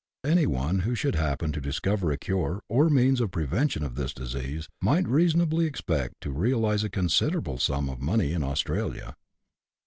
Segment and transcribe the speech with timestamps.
[0.25, 4.15] Any one who should happen to discover a cure, or means of prevention of this
[4.15, 9.15] disease, might reasonably expect to realize a considerable sum of money in Australia.